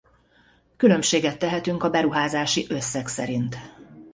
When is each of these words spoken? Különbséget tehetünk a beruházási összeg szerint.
Különbséget 0.77 1.39
tehetünk 1.39 1.83
a 1.83 1.89
beruházási 1.89 2.65
összeg 2.69 3.07
szerint. 3.07 3.55